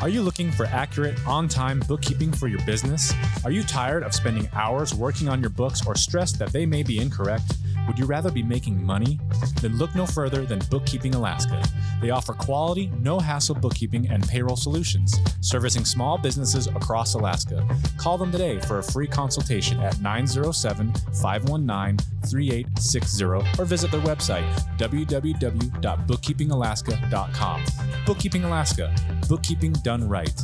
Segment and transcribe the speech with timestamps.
[0.00, 3.12] Are you looking for accurate, on time bookkeeping for your business?
[3.44, 6.82] Are you tired of spending hours working on your books or stressed that they may
[6.82, 7.52] be incorrect?
[7.90, 9.18] Would you rather be making money?
[9.60, 11.60] Then look no further than Bookkeeping Alaska.
[12.00, 17.66] They offer quality, no hassle bookkeeping and payroll solutions, servicing small businesses across Alaska.
[17.98, 21.96] Call them today for a free consultation at 907 519
[22.28, 23.24] 3860
[23.58, 24.48] or visit their website
[24.78, 27.64] www.bookkeepingalaska.com.
[28.06, 28.94] Bookkeeping Alaska,
[29.28, 30.40] bookkeeping done right.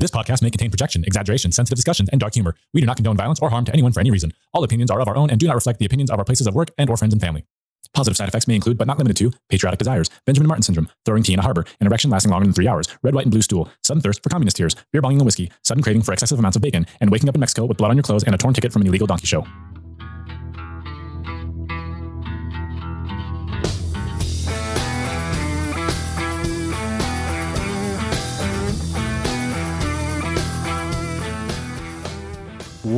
[0.00, 2.54] This podcast may contain projection, exaggeration, sensitive discussions, and dark humor.
[2.72, 4.32] We do not condone violence or harm to anyone for any reason.
[4.54, 6.46] All opinions are of our own and do not reflect the opinions of our places
[6.46, 7.44] of work and or friends and family.
[7.92, 11.22] Positive side effects may include, but not limited to, patriotic desires, Benjamin Martin syndrome, throwing
[11.22, 13.42] tea in a harbor, an erection lasting longer than three hours, red, white, and blue
[13.42, 16.56] stool, sudden thirst for communist tears, beer bonging and whiskey, sudden craving for excessive amounts
[16.56, 18.54] of bacon, and waking up in Mexico with blood on your clothes and a torn
[18.54, 19.44] ticket from an illegal donkey show.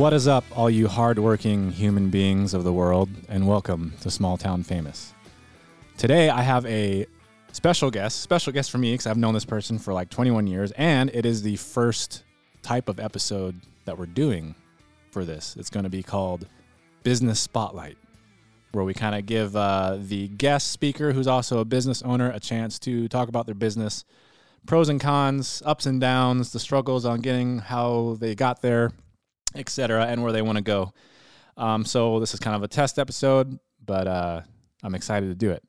[0.03, 4.35] What is up, all you hardworking human beings of the world, and welcome to Small
[4.35, 5.13] Town Famous.
[5.97, 7.05] Today, I have a
[7.53, 10.73] special guest, special guest for me because I've known this person for like 21 years,
[10.73, 12.25] and it is the first
[12.61, 14.55] type of episode that we're doing
[15.11, 15.55] for this.
[15.57, 16.49] It's going to be called
[17.03, 17.97] Business Spotlight,
[18.73, 22.41] where we kind of give uh, the guest speaker, who's also a business owner, a
[22.41, 24.03] chance to talk about their business,
[24.65, 28.91] pros and cons, ups and downs, the struggles on getting how they got there
[29.55, 30.93] etc., and where they want to go.
[31.57, 34.41] Um, so this is kind of a test episode, but uh,
[34.83, 35.63] I'm excited to do it.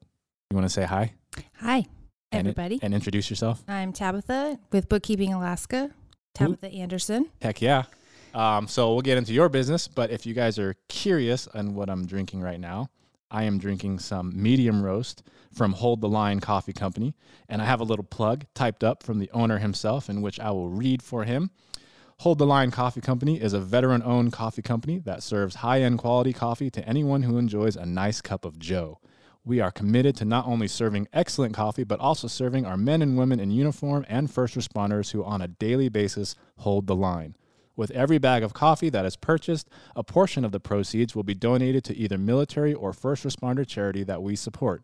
[0.50, 1.12] You want to say hi?
[1.60, 1.84] Hi,
[2.32, 2.78] And- everybody.
[2.82, 3.62] and introduce yourself.
[3.68, 5.90] I'm Tabitha with Bookkeeping Alaska.
[6.34, 7.26] Tabitha Anderson.
[7.42, 7.84] Heck yeah.
[8.34, 11.88] Um, so we'll get into your business, but if you guys are curious on what
[11.88, 12.88] I'm drinking right now,
[13.30, 15.22] I am drinking some medium roast
[15.52, 17.14] from Hold the Line Coffee Company,
[17.48, 20.50] and I have a little plug typed up from the owner himself, in which I
[20.50, 21.50] will read for him.
[22.18, 25.98] Hold the Line Coffee Company is a veteran owned coffee company that serves high end
[25.98, 29.00] quality coffee to anyone who enjoys a nice cup of Joe.
[29.44, 33.18] We are committed to not only serving excellent coffee, but also serving our men and
[33.18, 37.36] women in uniform and first responders who, on a daily basis, hold the line.
[37.76, 41.34] With every bag of coffee that is purchased, a portion of the proceeds will be
[41.34, 44.82] donated to either military or first responder charity that we support.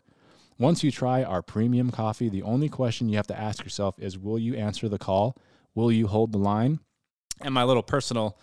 [0.59, 4.19] Once you try our premium coffee, the only question you have to ask yourself is
[4.19, 5.37] Will you answer the call?
[5.75, 6.81] Will you hold the line?
[7.41, 8.39] And my little personal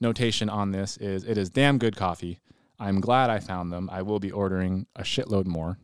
[0.00, 2.40] notation on this is it is damn good coffee.
[2.78, 3.88] I'm glad I found them.
[3.90, 5.78] I will be ordering a shitload more.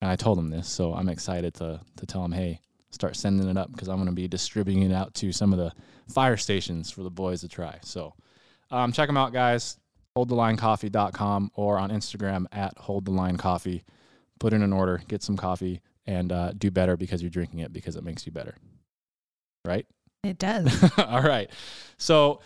[0.00, 3.48] And I told him this, so I'm excited to to tell him, hey, start sending
[3.48, 5.72] it up because I'm going to be distributing it out to some of the
[6.08, 7.78] fire stations for the boys to try.
[7.82, 8.14] So
[8.70, 9.78] um, check them out, guys.
[10.16, 13.82] HoldTheLineCoffee.com or on Instagram at HoldTheLineCoffee.
[14.38, 17.72] Put in an order, get some coffee, and uh, do better because you're drinking it
[17.72, 18.56] because it makes you better.
[19.64, 19.86] Right?
[20.26, 20.90] It does.
[20.98, 21.50] All right.
[21.98, 22.40] So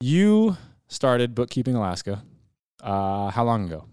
[0.00, 0.56] you
[0.88, 2.22] started Bookkeeping Alaska.
[2.82, 3.86] Uh, how long ago?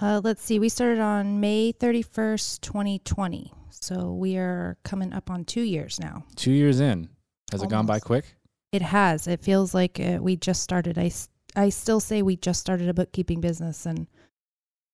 [0.00, 0.58] uh, let's see.
[0.58, 3.52] We started on May 31st, 2020.
[3.70, 6.24] So we are coming up on two years now.
[6.36, 7.08] Two years in.
[7.50, 8.24] Has it gone by quick?
[8.70, 9.26] It has.
[9.26, 10.98] It feels like uh, we just started.
[10.98, 11.10] I,
[11.56, 14.06] I still say we just started a bookkeeping business and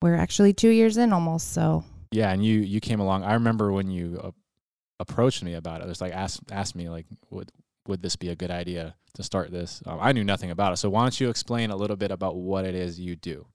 [0.03, 1.53] we're actually two years in almost.
[1.53, 3.25] So Yeah, and you you came along.
[3.25, 4.31] I remember when you uh,
[5.01, 5.85] approached me about it.
[5.85, 7.53] It was like asked asked me like would
[7.87, 9.83] would this be a good idea to start this?
[9.87, 10.77] Um, I knew nothing about it.
[10.77, 13.47] So why don't you explain a little bit about what it is you do?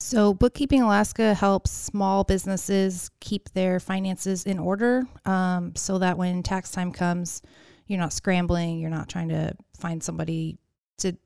[0.00, 6.42] So, Bookkeeping Alaska helps small businesses keep their finances in order um, so that when
[6.42, 7.40] tax time comes,
[7.86, 10.58] you're not scrambling, you're not trying to find somebody
[10.98, 11.16] to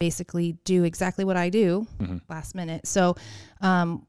[0.00, 2.20] basically do exactly what I do Mhm.
[2.28, 2.88] last minute.
[2.88, 3.14] So,
[3.60, 4.04] um,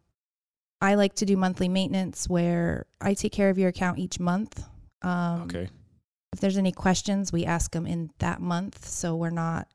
[0.81, 4.63] I like to do monthly maintenance where I take care of your account each month.
[5.01, 5.69] Um, Okay.
[6.33, 8.85] if there's any questions, we ask them in that month.
[8.88, 9.68] So we're not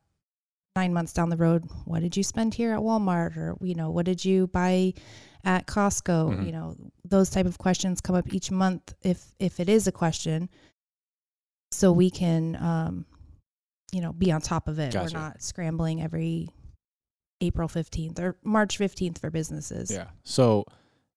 [0.77, 1.65] nine months down the road.
[1.85, 3.37] What did you spend here at Walmart?
[3.37, 4.95] Or, you know, what did you buy
[5.45, 6.35] at Costco?
[6.37, 6.47] Mhm.
[6.47, 9.93] You know, those type of questions come up each month if, if it is a
[9.93, 10.49] question.
[11.71, 13.07] So we can, um,
[13.93, 14.93] you know, be on top of it.
[14.93, 15.15] Gotcha.
[15.15, 16.49] We're not scrambling every
[17.41, 19.91] April 15th or March 15th for businesses.
[19.91, 20.09] Yeah.
[20.25, 20.65] So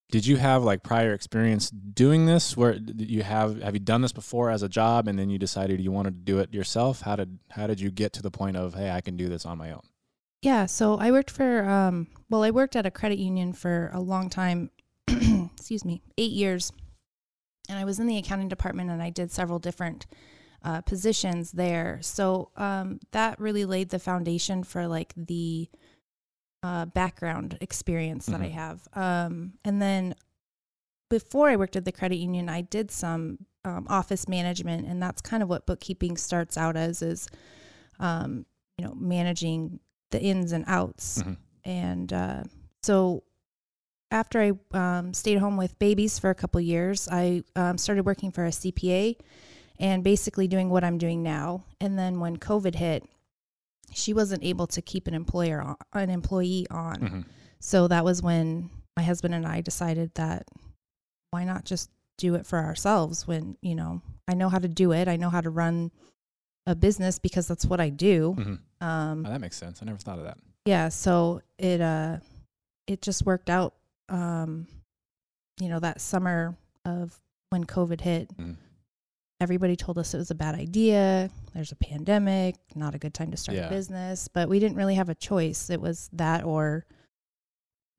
[0.10, 4.14] did you have like prior experience doing this where you have have you done this
[4.14, 7.02] before as a job and then you decided you wanted to do it yourself?
[7.02, 9.46] How did how did you get to the point of hey, I can do this
[9.46, 9.82] on my own?
[10.42, 14.00] Yeah, so I worked for um well, I worked at a credit union for a
[14.00, 14.72] long time.
[15.08, 16.72] excuse me, 8 years.
[17.70, 20.06] And I was in the accounting department and I did several different
[20.64, 22.00] uh, positions there.
[22.02, 25.70] So um, that really laid the foundation for like the
[26.68, 28.52] uh, background experience that I Mhm.
[28.64, 28.78] have.
[28.94, 29.34] Um,
[29.68, 30.16] and then
[31.10, 35.22] before I worked at the credit union, I did some um, office management, and that's
[35.22, 37.28] kind of what bookkeeping starts out as is,
[38.00, 38.46] um,
[38.78, 39.80] you know, managing
[40.12, 41.22] the ins and outs.
[41.22, 41.38] Mhm.
[41.66, 42.44] And uh,
[42.82, 43.24] so
[44.10, 48.32] after I um, stayed home with babies for a couple years, I um, started working
[48.32, 49.18] for a CPA
[49.80, 51.64] and basically doing what I'm doing now.
[51.82, 53.04] And then when COVID hit,
[53.94, 56.96] she wasn't able to keep an employer on, an employee on.
[57.00, 57.26] Mhm.
[57.60, 60.48] So that was when my husband and I decided that
[61.32, 64.92] why not just do it for ourselves when, you know, I know how to do
[64.92, 65.08] it.
[65.08, 65.92] I know how to run
[66.66, 68.36] a business because that's what I do.
[68.38, 68.60] Mhm.
[68.86, 69.82] Um, Oh, that makes sense.
[69.82, 70.38] I never thought of that.
[70.66, 72.20] yeah, so it uh
[72.88, 73.74] it just worked out
[74.10, 74.68] um
[75.60, 76.56] you know that summer
[76.86, 77.20] of
[77.50, 78.36] when COVID hit.
[78.38, 78.58] Mhm.
[79.40, 81.30] Everybody told us it was a bad idea.
[81.54, 83.68] There's a pandemic, not a good time to start Yeah.
[83.68, 85.70] a business, but we didn't really have a choice.
[85.70, 86.86] It was that or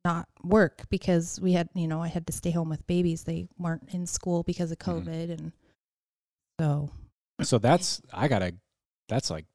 [0.04, 3.22] not work because we had, you know, I had to stay home with babies.
[3.24, 5.04] They weren't in school because of Mhm.
[5.04, 5.52] COVID and
[6.60, 6.90] so
[7.42, 8.56] So that's I gotta.
[9.08, 9.46] That's like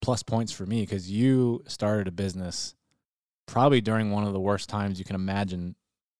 [0.00, 2.74] plus points for me because you started a business
[3.46, 5.76] probably during one of the worst times you can imagine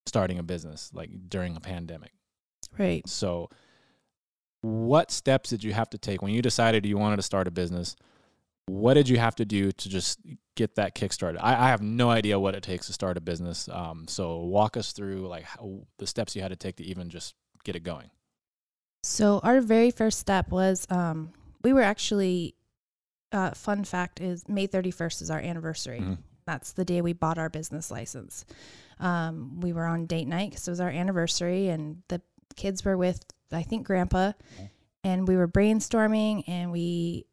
[0.06, 2.12] starting a business, like during a pandemic.
[2.78, 3.06] right.
[3.08, 3.48] So,
[4.62, 7.50] what steps did you have to take when you decided you wanted to start a
[7.50, 7.96] business?
[8.66, 10.20] What did you have to do to just
[10.56, 11.44] get that kick started?
[11.44, 13.68] I, I have no idea what it takes to start a business.
[13.68, 17.10] Um, so walk us through like how, the steps you had to take to even
[17.10, 18.10] just get it going.
[19.02, 21.32] So our very first step was um,
[21.62, 22.54] we were actually.
[23.32, 26.00] Uh, fun fact is May thirty first is our anniversary.
[26.00, 26.18] Mhm.
[26.44, 28.44] That's the day we bought our business license.
[29.00, 32.20] Um, we were on date night because it was our anniversary, and the
[32.56, 34.32] kids were with I think Grandpa,
[35.04, 37.26] and we were brainstorming, and we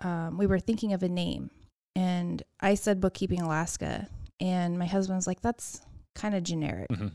[0.00, 1.50] um, we were thinking of a name,
[1.96, 4.08] and I said Bookkeeping Alaska,
[4.40, 5.80] and my husband was like, "That's
[6.14, 7.12] kind of generic," Mhm.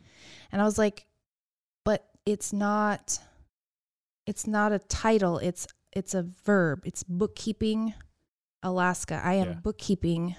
[0.52, 1.06] and I was like,
[1.86, 3.20] "But it's not."
[4.26, 5.38] It's not a title.
[5.38, 6.84] It's it's a verb.
[6.86, 7.94] It's bookkeeping
[8.64, 9.20] Alaska.
[9.24, 9.54] I am Yeah.
[9.56, 10.36] bookkeeping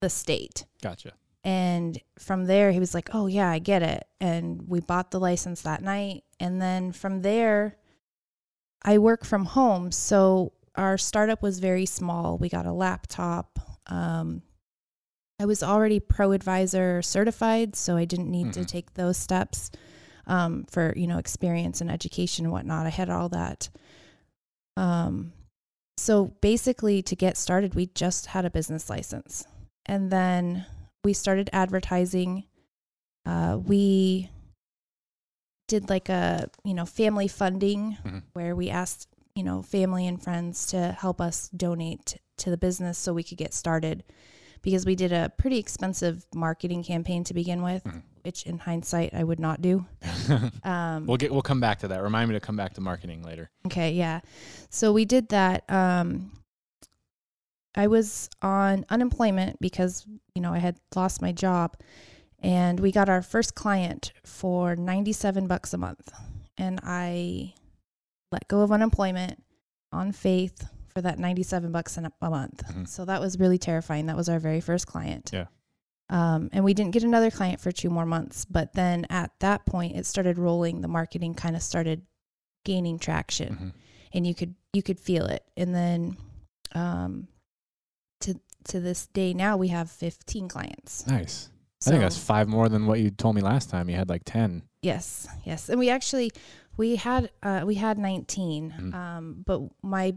[0.00, 0.66] the state.
[0.80, 1.14] Gotcha.
[1.44, 4.06] And from there, he was like, Oh, yeah, I get it.
[4.20, 6.24] And we bought the license that night.
[6.40, 7.76] And then from there,
[8.82, 9.92] I work from home.
[9.92, 12.38] So our startup was very small.
[12.38, 13.58] We got a laptop.
[13.86, 14.42] Um,
[15.40, 18.66] I was already pro advisor certified, so I didn't need to Mhm.
[18.66, 19.70] take those steps
[20.26, 22.86] um, for you know experience and education and whatnot.
[22.86, 23.70] I had all that.
[24.76, 25.32] Um,
[25.96, 29.44] so basically, to get started, we just had a business license,
[29.86, 30.66] and then
[31.04, 32.44] we started advertising.
[33.26, 34.30] Uh, we
[35.66, 38.22] did like a you know family funding Mhm.
[38.32, 42.96] where we asked you know family and friends to help us donate to the business
[42.96, 44.02] so we could get started
[44.62, 48.02] because we did a pretty expensive marketing campaign to begin with Mhm.
[48.24, 49.84] which in hindsight i would not do
[50.64, 52.02] um, we'll get we'll come back to that.
[52.02, 53.50] Remind me to come back to marketing later.
[53.66, 54.20] Okay, yeah.
[54.70, 55.70] So we did that.
[55.70, 56.32] Um,
[57.78, 60.04] I was on unemployment because,
[60.34, 61.76] you know, I had lost my job.
[62.40, 66.10] And we got our first client for 97 bucks a month.
[66.56, 67.54] And I
[68.30, 69.42] let go of unemployment
[69.92, 72.62] on faith for that 97 bucks a month.
[72.66, 72.86] Mhm.
[72.86, 74.06] So that was really terrifying.
[74.06, 75.30] That was our very first client.
[75.32, 75.46] Yeah.
[76.10, 78.44] Um, and we didn't get another client for two more months.
[78.44, 80.80] But then at that point, it started rolling.
[80.80, 82.02] The marketing kind of started
[82.64, 83.72] gaining traction Mhm.
[84.12, 86.16] and you could you could feel it and then
[86.74, 87.26] um
[88.64, 91.48] to this day now we have 15 clients Nice.
[91.80, 93.88] so I think that's five more than what you told me last time.
[93.88, 94.62] You had like ten.
[94.82, 96.32] yes yes and we actually
[96.76, 98.94] we had uh we had 19 Mhm.
[98.94, 100.14] um but my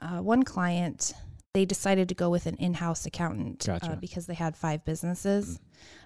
[0.00, 1.12] uh one client
[1.54, 5.60] they decided to go with an in-house accountant uh, because they had five businesses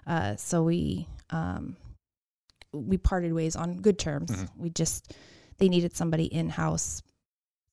[0.07, 1.75] uh so we um
[2.71, 4.49] we parted ways on good terms Mhm.
[4.57, 5.13] we just
[5.57, 7.01] they needed somebody in-house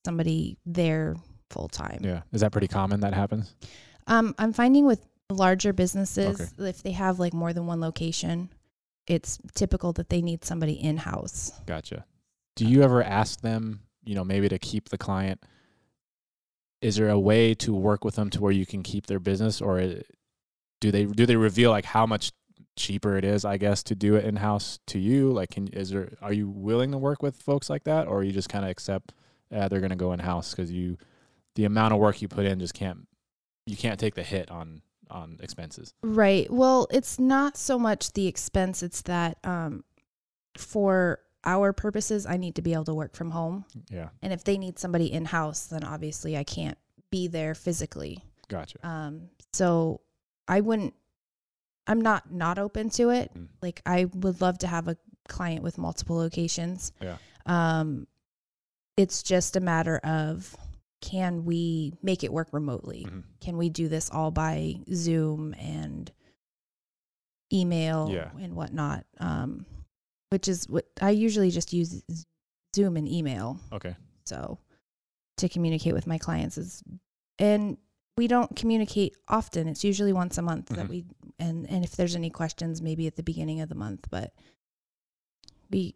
[0.05, 1.15] somebody there
[1.49, 2.21] full time Yeah.
[2.33, 2.99] Is that pretty common?
[3.01, 3.55] That happens.
[4.07, 8.49] Um, I'm finding with larger businesses, if they have like more than one location,
[9.05, 11.51] it's typical that they need somebody in house.
[11.65, 12.05] Gotcha.
[12.55, 15.43] Do you ever ask them, you know, maybe to keep the client?
[16.81, 19.61] Is there a way to work with them to where you can keep their business,
[19.61, 19.81] or
[20.79, 22.31] do they do they reveal like how much
[22.75, 25.31] cheaper it is, I guess, to do it in house to you?
[25.31, 28.31] Like, can is there are you willing to work with folks like that, or you
[28.31, 29.13] just kind of accept
[29.53, 30.97] uh, they're going to go in house because you
[31.55, 33.07] the amount of work you put in just can't
[33.67, 35.93] you can't take the hit on on expenses.
[36.01, 36.51] Right.
[36.51, 39.83] Well, it's not so much the expense, it's that um,
[40.57, 43.63] for our purposes, I need to be able to work from home.
[43.89, 46.77] Yeah, And if they need somebody in house, then obviously I can't
[47.09, 48.21] be there physically.
[48.49, 48.85] gotcha.
[48.85, 50.01] Um, so
[50.47, 50.93] I wouldn't,
[51.87, 53.31] I'm not not open to it.
[53.33, 53.47] Mm.
[53.61, 54.97] Like I would love to have a
[55.29, 56.91] client with multiple locations.
[57.01, 57.15] Yeah.
[57.45, 58.07] Um,
[58.97, 60.53] it's just a matter of
[61.01, 63.05] can we make it work remotely?
[63.09, 63.23] Mhm.
[63.39, 66.11] Can we do this all by Zoom and
[67.53, 68.31] email Yeah.
[68.39, 69.05] and whatnot?
[69.19, 69.65] Um,
[70.29, 72.03] which is what I usually just use
[72.75, 73.59] Zoom and email.
[73.71, 73.95] Okay.
[74.25, 74.59] So
[75.37, 76.83] to communicate with my clients is,
[77.39, 77.77] and
[78.17, 79.67] we don't communicate often.
[79.67, 80.89] It's usually once a month that Mhm.
[80.89, 81.05] we,
[81.39, 84.33] and, and if there's any questions, maybe at the beginning of the month, but
[85.69, 85.95] we,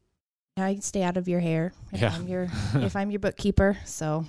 [0.56, 2.14] I stay out of your hair if Yeah.
[2.14, 2.44] I'm your,
[2.76, 3.78] if I'm your bookkeeper.
[3.86, 4.26] So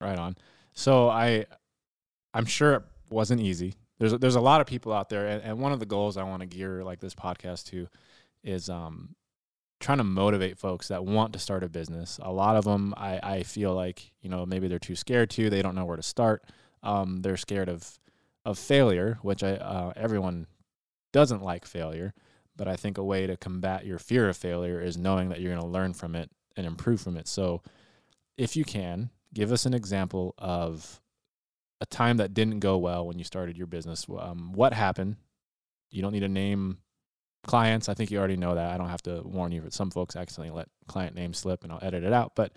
[0.00, 0.36] Right on.
[0.72, 1.46] So I,
[2.32, 3.74] I'm sure it wasn't easy.
[3.98, 6.22] There's there's a lot of people out there, and, and one of the goals I
[6.22, 7.86] want to gear like this podcast to
[8.42, 9.14] is um,
[9.78, 12.18] trying to motivate folks that want to start a business.
[12.22, 15.50] A lot of them, I I feel like you know maybe they're too scared to.
[15.50, 16.44] They don't know where to start.
[16.82, 17.98] Um, they're scared of
[18.46, 20.46] of failure, which I uh, everyone
[21.12, 22.14] doesn't like failure.
[22.56, 25.52] But I think a way to combat your fear of failure is knowing that you're
[25.52, 27.26] going to learn from it and improve from it.
[27.26, 27.62] So,
[28.36, 31.00] if you can, give us an example of
[31.80, 34.06] a time that didn't go well when you started your business.
[34.18, 35.16] Um, what happened?
[35.90, 36.78] You don't need to name
[37.44, 37.88] clients.
[37.88, 38.70] I think you already know that.
[38.70, 39.62] I don't have to warn you.
[39.62, 42.32] But some folks accidentally let client names slip, and I'll edit it out.
[42.34, 42.52] But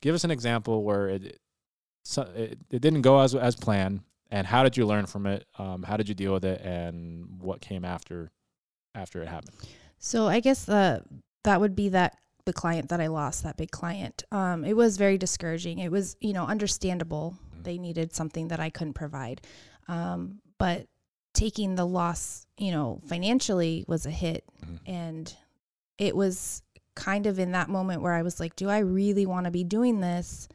[0.00, 1.40] give us an example where it
[2.16, 5.46] it, it didn't go as as planned, and how did you learn from it?
[5.58, 8.30] Um, how did you deal with it, and what came after
[8.94, 9.54] after it happened?
[9.98, 11.02] So I guess the
[11.44, 12.16] that would be that
[12.48, 14.24] the client that I lost, that big client.
[14.32, 15.80] Um, it was very discouraging.
[15.80, 17.36] It was, you know, understandable.
[17.54, 17.64] Mhm.
[17.64, 19.42] They needed something that I couldn't provide.
[19.86, 20.86] Um, but
[21.34, 24.44] taking the loss, you know, financially was a hit.
[24.64, 24.78] Mhm.
[24.86, 25.36] And
[25.98, 26.62] it was
[26.94, 29.62] kind of in that moment where I was like, do I really want to be
[29.62, 30.48] doing this?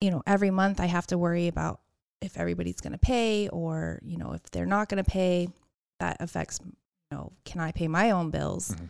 [0.00, 1.80] You know, every month I have to worry about
[2.20, 5.48] if everybody's going to pay or, you know, if they're not going to pay.
[6.00, 6.72] That affects, you
[7.16, 8.70] know, can I pay my own bills?
[8.72, 8.88] Mhm.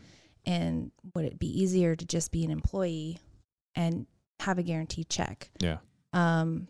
[0.48, 3.18] And would it be easier to just be an employee
[3.74, 4.06] and
[4.40, 5.50] have a guaranteed check?
[5.60, 5.76] Yeah.
[6.14, 6.68] Um,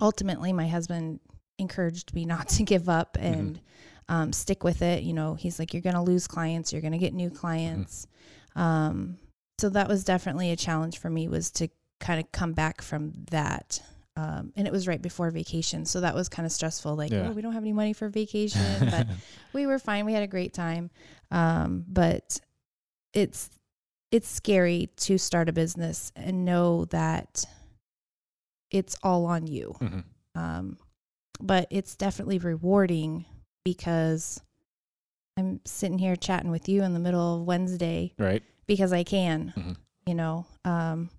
[0.00, 1.20] ultimately, my husband
[1.58, 3.60] encouraged me not to give up and
[4.08, 5.02] um, stick with it.
[5.02, 8.06] You know, he's like, you're going to lose clients, you're going to get new clients.
[8.54, 9.18] Um,
[9.58, 11.68] so that was definitely a challenge for me was to
[12.00, 13.82] kind of come back from that.
[14.16, 15.84] Um, and it was right before vacation.
[15.84, 16.94] So that was kind of stressful.
[16.96, 17.28] Like, Yeah.
[17.28, 19.06] oh, we don't have any money for vacation, but
[19.52, 20.06] we were fine.
[20.06, 20.90] We had a great time.
[21.30, 22.40] Um, but
[23.12, 23.50] it's
[24.10, 27.44] it's scary to start a business and know that
[28.70, 29.74] it's all on you.
[29.80, 30.04] Mhm.
[30.34, 30.78] Um,
[31.40, 33.26] but it's definitely rewarding
[33.64, 34.40] because
[35.36, 38.42] I'm sitting here chatting with you in the middle of Wednesday Right.
[38.66, 39.52] because I can.
[39.56, 39.76] Mhm.
[40.06, 41.10] You know, um,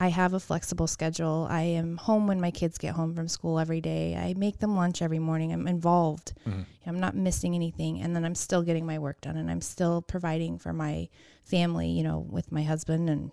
[0.00, 1.46] I have a flexible schedule.
[1.48, 4.16] I am home when my kids get home from school every day.
[4.16, 5.52] I make them lunch every morning.
[5.52, 6.34] I'm involved.
[6.44, 6.66] Mhm.
[6.86, 8.00] I'm not missing anything.
[8.00, 11.08] And then I'm still getting my work done and I'm still providing for my
[11.44, 13.08] family, you know, with my husband.
[13.08, 13.30] And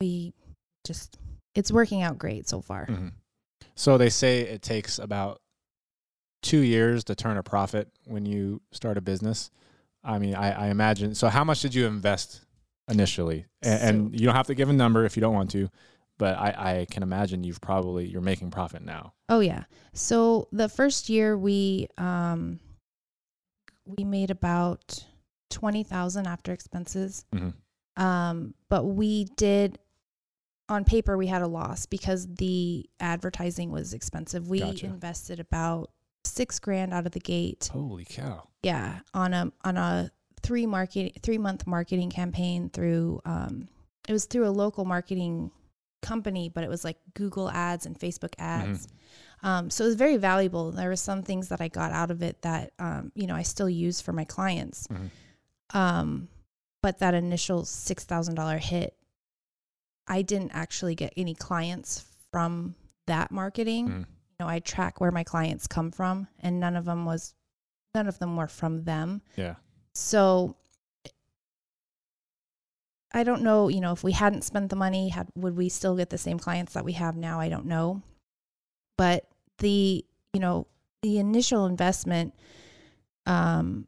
[0.00, 0.32] we
[0.84, 1.18] just,
[1.54, 2.86] it's working out great so far.
[2.86, 3.12] Mhm.
[3.74, 5.40] So they say it takes about
[6.42, 9.50] two years to turn a profit when you start a business.
[10.04, 11.14] I mean, I, I imagine.
[11.14, 12.44] So, how much did you invest
[12.92, 13.46] initially?
[13.62, 15.68] And, and you don't have to give a number if you don't want to,
[16.18, 19.14] but I, I can imagine you've probably you're making profit now.
[19.28, 19.64] Oh yeah.
[19.92, 22.60] So the first year we um
[23.86, 25.04] we made about
[25.50, 27.24] 20,000 after expenses.
[27.34, 27.54] Mhm.
[27.96, 29.78] Um but we did
[30.68, 34.48] on paper we had a loss because the advertising was expensive.
[34.48, 34.86] We Gotcha.
[34.86, 35.90] invested about
[36.24, 37.68] 6 grand out of the gate.
[37.72, 38.48] Holy cow!
[38.62, 40.10] Yeah, on a on a
[40.42, 43.68] 3 market 3 month marketing campaign through um
[44.08, 45.50] it was through a local marketing
[46.02, 48.88] company, but it was like Google ads and Facebook ads.
[49.44, 50.72] Um, so it was very valuable.
[50.72, 53.42] There were some things that I got out of it that, um, you know, I
[53.42, 54.88] still use for my clients.
[54.88, 55.10] Mhm.
[55.74, 56.28] Um,
[56.80, 58.96] but that initial $6,000 hit,
[60.08, 62.74] I didn't actually get any clients from
[63.06, 63.88] that marketing.
[63.88, 63.98] Mhm.
[64.00, 64.06] You
[64.40, 67.34] know, I track where my clients come from and none of them was,
[67.94, 69.22] none of them were from them.
[69.36, 69.54] Yeah.
[69.94, 70.56] So
[73.12, 75.96] I don't know, you know, if we hadn't spent the money, had would we still
[75.96, 77.40] get the same clients that we have now?
[77.40, 78.02] I don't know.
[78.96, 79.26] But
[79.58, 80.66] the, you know,
[81.02, 82.34] the initial investment
[83.26, 83.86] um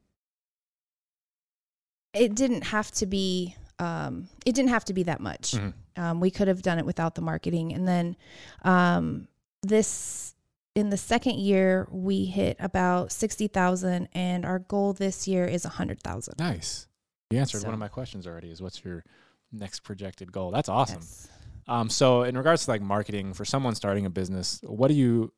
[2.12, 5.52] it didn't have to be um it didn't have to be that much.
[5.52, 5.72] Mhm.
[5.96, 8.16] Um we could have done it without the marketing and then
[8.62, 9.28] um
[9.62, 10.33] this
[10.74, 16.34] in the second year we hit about 60,000 and our goal this year is 100,000.
[16.38, 16.88] Nice.
[17.30, 18.50] You answered So- one of my questions already.
[18.50, 19.04] Is what's your
[19.52, 20.50] next projected goal?
[20.50, 21.00] That's awesome.
[21.00, 21.28] Yes.
[21.66, 25.32] Um, so in regards to like marketing for someone starting a business, what do you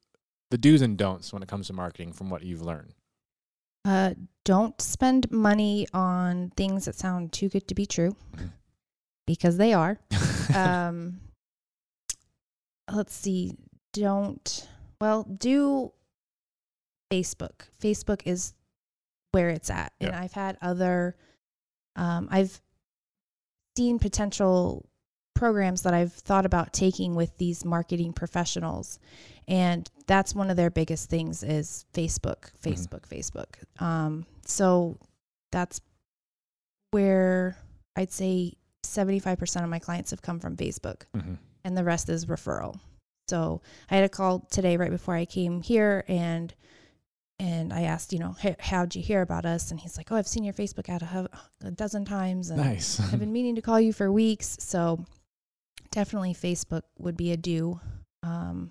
[0.50, 2.94] the do's and don'ts when it comes to marketing from what you've learned?
[3.84, 4.14] Uh,
[4.44, 8.50] don't spend money on things that sound too good to be true, Mhm.
[9.26, 9.98] because they are.
[10.54, 11.20] um,
[12.92, 13.52] let's see.
[13.92, 14.68] Don't
[15.00, 15.92] well do
[17.12, 17.68] Facebook.
[17.80, 18.54] Facebook is
[19.32, 20.20] where it's at, and Yeah.
[20.20, 21.16] I've had other.
[21.94, 22.60] Um, I've
[23.76, 24.88] seen potential
[25.34, 28.98] programs that I've thought about taking with these marketing professionals,
[29.46, 32.72] and that's one of their biggest things is Facebook, Mhm.
[32.72, 33.82] Facebook, Facebook.
[33.82, 34.98] Um, so
[35.52, 35.80] that's
[36.90, 37.56] where
[37.96, 41.38] I'd say 75% of my clients have come from Facebook Mhm.
[41.64, 42.78] and the rest is referral.
[43.28, 46.54] So I had a call today right before I came here and
[47.38, 49.70] and I asked, you know, "Hey, how'd you hear about us?
[49.70, 51.28] And he's like, oh, I've seen your Facebook ad a,
[51.62, 52.98] a dozen times and Nice.
[53.12, 54.56] I've been meaning to call you for weeks.
[54.60, 55.04] So
[55.90, 57.78] definitely Facebook would be a do.
[58.22, 58.70] Um,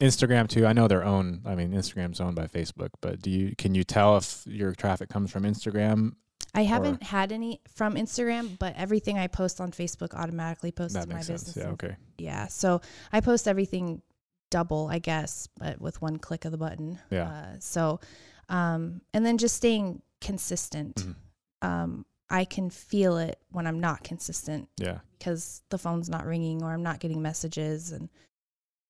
[0.00, 0.66] Instagram too.
[0.66, 1.42] I know they're owned.
[1.44, 5.10] I mean, Instagram's owned by Facebook, but do you can you tell if your traffic
[5.10, 6.12] comes from Instagram?
[6.54, 11.08] I haven't had any from Instagram, but everything I post on Facebook automatically posts that
[11.08, 11.44] to my sense.
[11.44, 11.64] business.
[11.64, 11.70] Yeah.
[11.72, 11.96] Okay.
[12.18, 12.46] yeah.
[12.48, 12.80] So
[13.12, 14.02] I post everything
[14.50, 16.98] double, I guess, but with one click of the button.
[17.10, 17.28] Yeah.
[17.28, 18.00] Uh, so,
[18.48, 20.96] um, and then just staying consistent.
[20.96, 21.14] Mhm.
[21.62, 24.98] Um, I can feel it when I'm not consistent Yeah.
[25.18, 27.92] because the phone's not ringing or I'm not getting messages.
[27.92, 28.08] And,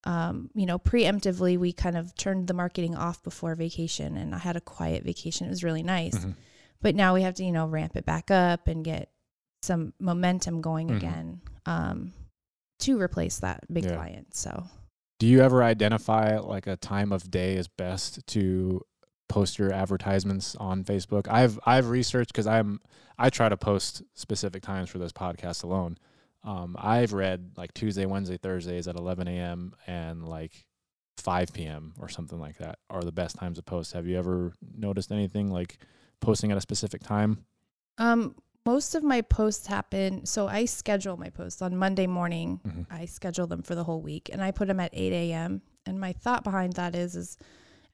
[0.05, 4.38] um, you know, preemptively, we kind of turned the marketing off before vacation and I
[4.38, 5.47] had a quiet vacation.
[5.47, 6.14] It was really nice.
[6.17, 6.35] Mhm.
[6.82, 9.10] But now we have to, you know, ramp it back up and get
[9.62, 10.96] some momentum going Mhm.
[10.96, 12.12] again um,
[12.80, 13.94] to replace that big Yeah.
[13.96, 14.34] client.
[14.34, 14.64] So,
[15.18, 18.80] Do you ever identify like a time of day is best to
[19.28, 21.28] post your advertisements on Facebook?
[21.28, 22.80] I've I've researched because I'm
[23.18, 25.99] I try to post specific times for this podcast alone.
[26.42, 29.75] Um, I've read like Tuesday, Wednesday, Thursdays at 11 a.m.
[29.87, 30.64] and like
[31.18, 31.92] 5 p.m.
[31.99, 33.92] or something like that are the best times to post.
[33.92, 35.85] Have you ever noticed anything like
[36.20, 37.44] posting at a specific time?
[37.98, 38.35] Um,
[38.66, 40.26] most of my posts happen.
[40.26, 42.61] So I schedule my posts on Monday morning.
[42.66, 42.87] Mhm.
[42.90, 45.62] I schedule them for the whole week, and I put them at eight a.m.
[45.87, 47.38] And my thought behind that is, is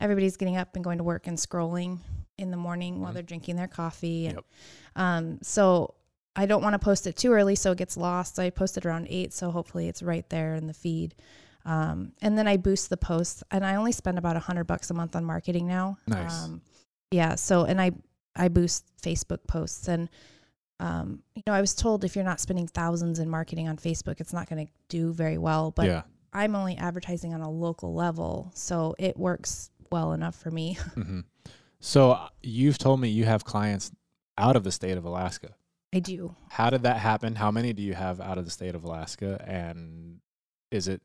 [0.00, 2.00] everybody's getting up and going to work and scrolling
[2.36, 3.14] in the morning while Mhm.
[3.14, 4.26] they're drinking their coffee.
[4.26, 4.44] And, Yep.
[4.96, 5.94] um, so
[6.34, 8.34] I don't want to post it too early so it gets lost.
[8.36, 11.14] So I post it around eight, so hopefully it's right there in the feed.
[11.64, 14.90] Um, and then I boost the posts, and I only spend about a hundred bucks
[14.90, 15.96] a month on marketing now.
[16.06, 16.44] Nice.
[16.44, 16.60] Um,
[17.10, 17.34] yeah.
[17.36, 17.92] So and I
[18.36, 20.08] I boost Facebook posts and
[20.78, 24.20] um, you know I was told if you're not spending thousands in marketing on Facebook,
[24.20, 25.70] it's not going to do very well.
[25.70, 26.02] But yeah.
[26.32, 30.74] I'm only advertising on a local level, so it works well enough for me.
[30.94, 31.20] hmm
[31.80, 33.90] So uh, you've told me you have clients
[34.36, 35.54] out of the state of Alaska.
[35.94, 36.36] I do.
[36.50, 37.36] How did that happen?
[37.36, 39.42] How many do you have out of the state of Alaska?
[39.46, 40.20] And
[40.70, 41.00] is it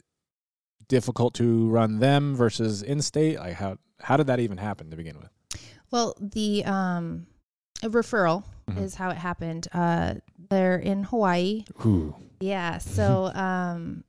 [0.89, 3.39] difficult to run them versus in state?
[3.39, 5.29] Like how how did that even happen to begin with?
[5.91, 7.27] Well, the um,
[7.83, 8.77] a referral Mhm.
[8.81, 9.67] is how it happened.
[9.73, 10.15] Uh,
[10.49, 11.65] they're in Hawaii.
[11.85, 12.15] Ooh.
[12.39, 12.77] Yeah.
[12.79, 14.03] So um,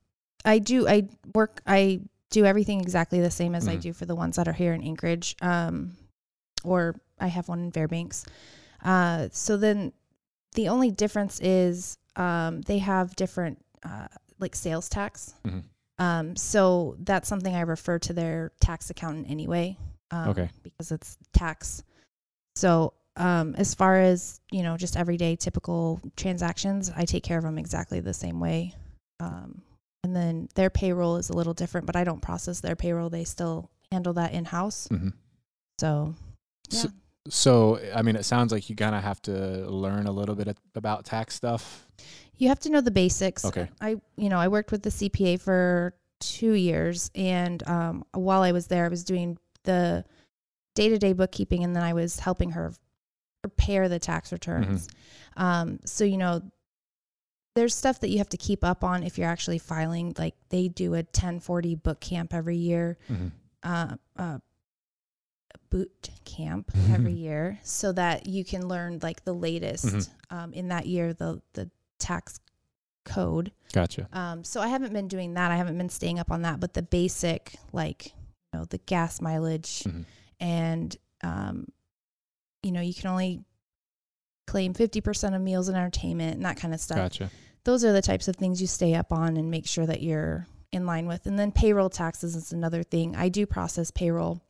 [0.45, 0.87] I do.
[0.87, 1.61] I work.
[1.67, 3.81] I do everything exactly the same as I Mhm.
[3.81, 5.35] do for the ones that are here in Anchorage.
[5.41, 5.97] Um,
[6.63, 8.25] or I have one in Fairbanks.
[8.83, 9.93] Uh, so then
[10.55, 14.07] the only difference is um, they have different uh,
[14.39, 15.33] like sales tax.
[15.45, 15.63] Mhm.
[15.99, 19.77] Um, so that's something I refer to their tax accountant anyway.
[20.11, 20.49] Um, Okay.
[20.63, 21.83] Because it's tax.
[22.55, 27.43] So um, as far as you know, just everyday typical transactions, I take care of
[27.43, 28.75] them exactly the same way.
[29.19, 29.61] Um,
[30.03, 33.09] and then their payroll is a little different, but I don't process their payroll.
[33.09, 34.87] They still handle that in house.
[34.87, 35.09] hmm
[35.79, 36.15] So
[36.69, 36.89] So,
[37.29, 39.31] so I mean, it sounds like you kind of have to
[39.69, 41.87] learn a little bit about tax stuff.
[42.37, 43.45] you have to know the basics.
[43.45, 43.69] Okay.
[43.79, 48.51] I, you know, I worked with the CPA for two years, and um, while I
[48.51, 50.05] was there, I was doing the
[50.75, 52.73] day-to-day bookkeeping, and then I was helping her
[53.41, 54.87] prepare the tax returns.
[55.37, 56.41] Um, so you know,
[57.55, 60.13] there's stuff that you have to keep up on if you're actually filing.
[60.17, 62.97] Like they do a 1040 book camp every year.
[63.07, 63.27] hmm
[63.65, 64.39] uh, uh,
[65.69, 70.09] boot camp every year so that you can learn like the latest Mhm.
[70.29, 72.39] um, in that year the the tax
[73.05, 74.07] code Gotcha.
[74.13, 76.73] um, so i haven't been doing that i haven't been staying up on that but
[76.73, 78.13] the basic like
[78.53, 80.05] know the gas mileage Mhm.
[80.39, 81.67] and um,
[82.61, 83.43] you know you can only
[84.47, 87.29] claim 50% of meals and entertainment and that kind of stuff Gotcha.
[87.63, 90.47] those are the types of things you stay up on and make sure that you're
[90.73, 91.27] in line with.
[91.27, 93.15] And then payroll taxes is another thing.
[93.15, 94.41] I do process payroll.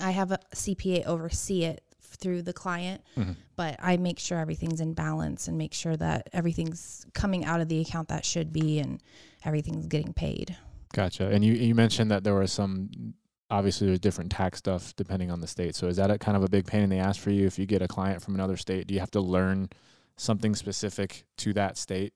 [0.00, 3.36] I have a CPA oversee it through the client, Mhm.
[3.54, 7.68] but I make sure everything's in balance and make sure that everything's coming out of
[7.68, 9.00] the account that should be and
[9.44, 10.56] everything's getting paid.
[10.92, 11.28] Gotcha.
[11.28, 13.14] And you you mentioned that there were some
[13.48, 15.74] obviously there's different tax stuff depending on the state.
[15.74, 17.58] So is that a kind of a big pain in the ass for you if
[17.58, 18.86] you get a client from another state?
[18.86, 19.70] Do you have to learn
[20.16, 22.12] something specific to that state?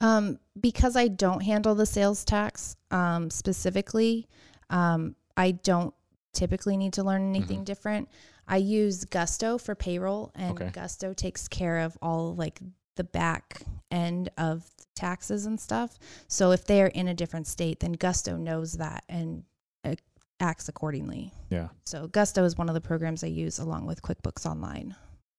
[0.00, 4.28] Um, because I don't handle the sales tax um, specifically,
[4.70, 5.92] um, I don't
[6.32, 8.08] typically need to learn anything different.
[8.46, 10.70] I use Gusto for payroll, and Okay.
[10.70, 12.60] Gusto takes care of all like
[12.96, 15.98] the back end of taxes and stuff.
[16.28, 19.44] So if they are in a different state, then Gusto knows that and
[19.84, 19.94] uh,
[20.40, 21.32] acts accordingly.
[21.50, 21.68] Yeah.
[21.84, 24.96] So Gusto is one of the programs I use along with QuickBooks Online.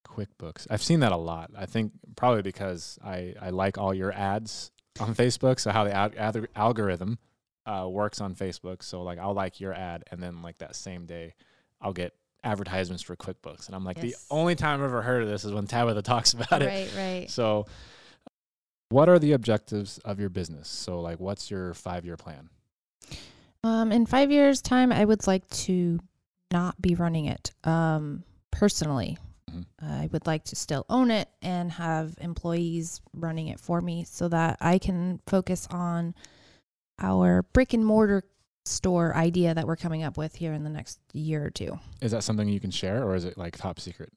[0.07, 0.67] QuickBooks.
[0.69, 1.51] I've seen that a lot.
[1.55, 5.59] I think probably because I, I like all your ads on Facebook.
[5.59, 7.19] So how the al- al- algorithm
[7.65, 8.81] uh, works on Facebook.
[8.81, 11.35] So like I'll like your ad, and then like that same day,
[11.81, 12.13] I'll get
[12.47, 14.11] advertisements for QuickBooks, and I'm like Yes.
[14.27, 16.67] the only time I've ever heard of this is when Tabitha talks about it.
[16.67, 17.29] Right, right.
[17.29, 17.65] So,
[18.89, 20.67] what are the objectives of your business?
[20.69, 22.49] So like, what's your five year plan?
[23.63, 25.99] Um, in five years' time, I would like to
[26.51, 29.17] not be running it um, personally.
[29.51, 29.65] Mhm.
[29.81, 34.29] I would like to still own it and have employees running it for me so
[34.29, 36.15] that I can focus on
[36.99, 38.23] our brick and mortar
[38.67, 41.79] store idea that we're coming up with here in the next year or two.
[42.01, 44.11] Is that something you can share, or is it like top secret?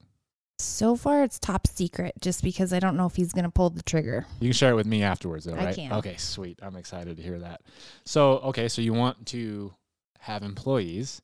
[0.59, 3.71] So far, it's top secret just because I don't know if he's going to pull
[3.71, 4.27] the trigger.
[4.41, 5.69] You can share it with me afterwards, though, right?
[5.69, 5.93] I can.
[5.95, 6.59] Okay, sweet.
[6.63, 7.63] I'm excited to hear that.
[8.05, 9.73] So, okay, so you want to
[10.19, 11.23] have employees.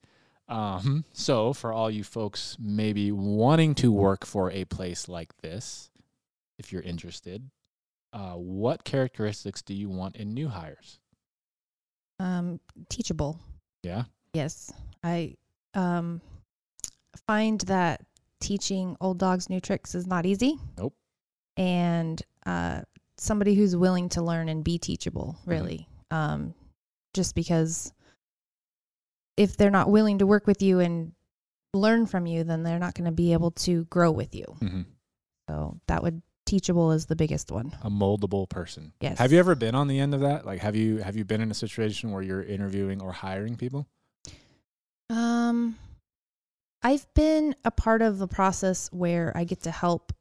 [0.49, 5.91] Um, so for all you folks maybe wanting to work for a place like this,
[6.59, 7.51] if you're interested,
[8.13, 10.99] uh, what characteristics do you want in new hires?
[12.19, 13.39] Um, teachable.
[13.83, 14.05] Yeah.
[14.33, 15.35] Yes, I
[15.75, 16.21] um,
[17.27, 18.01] find that
[18.41, 20.59] teaching old dogs new tricks is not easy.
[20.79, 20.95] Nope.
[21.57, 22.83] And uh,
[23.17, 25.51] somebody who's willing to learn and be teachable, Mm-hmm.
[25.51, 25.89] really.
[26.11, 26.55] Um,
[27.15, 27.93] just because
[29.37, 31.13] if they're not willing to work with you and
[31.75, 34.45] learn from you, then they're not going to be able to grow with you.
[34.61, 34.83] Mm-hmm.
[35.49, 37.77] So that would teachable is the biggest one.
[37.83, 38.93] A moldable person.
[39.01, 39.19] Yes.
[39.19, 40.47] Have you ever been on the end of that?
[40.47, 43.87] Like, have you have you been in a situation where you're interviewing or hiring people?
[45.11, 45.77] Um,
[46.83, 50.13] I've been a part of the process where I get to help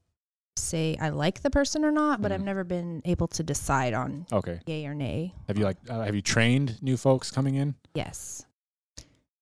[0.58, 2.46] say I like the person or not, but I've Mhm.
[2.46, 4.60] never been able to decide on Okay.
[4.66, 5.34] yay or nay.
[5.48, 7.76] Have you like uh, have you trained new folks coming in?
[7.94, 8.46] Yes.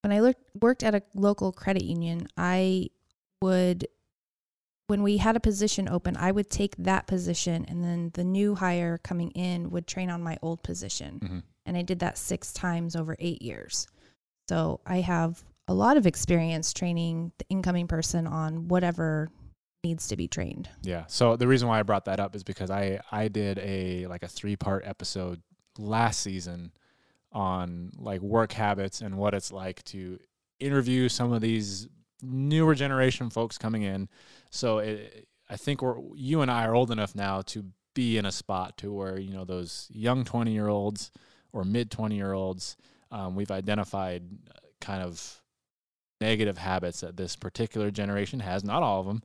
[0.01, 2.89] When I looked, worked at a local credit union, I
[3.41, 3.87] would,
[4.87, 8.55] when we had a position open, I would take that position and then the new
[8.55, 11.19] hire coming in would train on my old position.
[11.23, 11.39] Mm-hmm.
[11.65, 13.87] And I did that six times over eight years.
[14.49, 19.29] So I have a lot of experience training the incoming person on whatever
[19.83, 20.69] needs to be trained.
[20.81, 21.05] Yeah.
[21.07, 24.23] So the reason why I brought that up is because I I did a like
[24.23, 25.41] a three part episode
[25.77, 26.71] last season
[27.31, 30.19] on like work habits and what it's like to
[30.59, 31.87] interview some of these
[32.23, 34.07] newer generation folks coming in.
[34.49, 38.25] So it, I think we're you and I are old enough now to be in
[38.25, 41.11] a spot to where you know those young twenty year olds
[41.51, 42.75] or mid twenty year olds.
[43.11, 45.41] Um, we've identified uh, kind of
[46.21, 48.63] negative habits that this particular generation has.
[48.63, 49.21] Not all of them,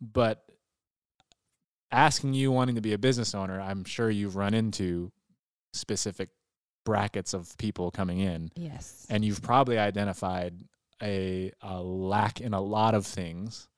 [0.00, 0.44] but
[1.90, 5.12] asking you wanting to be a business owner, I'm sure you've run into
[5.72, 6.28] specific
[6.84, 9.06] brackets of people coming in, Yes.
[9.08, 10.54] and you've probably identified
[11.02, 13.68] a, a lack in a lot of things,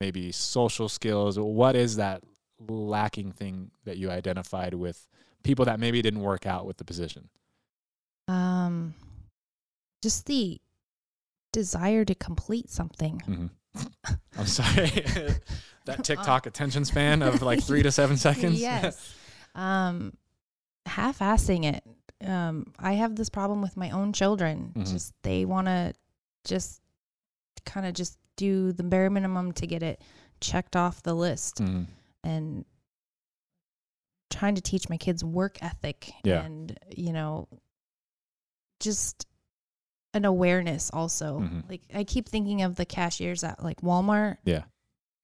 [0.00, 1.38] maybe social skills.
[1.38, 2.22] What is that
[2.68, 5.06] lacking thing that you identified with
[5.42, 7.28] people that maybe didn't work out with the position?
[8.28, 8.94] Um,
[10.02, 10.60] just the
[11.52, 13.22] desire to complete something.
[13.26, 14.14] Mm-hmm.
[14.38, 14.90] I'm sorry.
[15.86, 18.60] that TikTok attention span of like three to seven seconds.
[18.60, 19.14] yes.
[19.54, 20.12] Um,
[20.84, 21.82] half-assing it.
[22.22, 24.74] Um, I have this problem with my own children.
[24.76, 24.92] Mhm.
[24.92, 25.94] Just they want to
[26.46, 26.80] just
[27.66, 30.00] kind of just do the bare minimum to get it
[30.40, 31.86] checked off the list, Mhm.
[32.24, 32.64] and
[34.30, 36.42] trying to teach my kids work ethic Yeah.
[36.42, 37.48] and you know
[38.80, 39.26] just
[40.12, 41.68] an awareness also Mhm.
[41.70, 44.64] like i keep thinking of the cashiers at like walmart Yeah.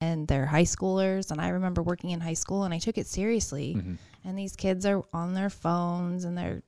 [0.00, 3.06] and they're high schoolers and i remember working in high school and i took it
[3.06, 3.98] seriously Mhm.
[4.24, 6.62] and these kids are on their phones and they're